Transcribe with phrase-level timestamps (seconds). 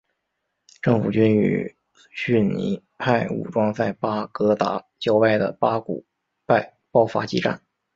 [0.81, 1.75] 政府军与
[2.09, 6.03] 逊尼派武装在巴格达郊外的巴古
[6.47, 7.61] 拜爆发激战。